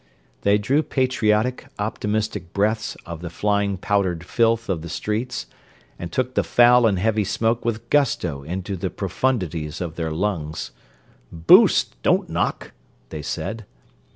[0.41, 5.45] They drew patriotic, optimistic breaths of the flying powdered filth of the streets,
[5.99, 10.71] and took the foul and heavy smoke with gusto into the profundities of their lungs.
[11.31, 12.01] "Boost!
[12.01, 12.71] Don't knock!"
[13.09, 13.65] they said.